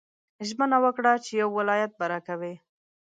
[0.47, 2.53] ژمنه وکړه چې یو ولایت به راکوې.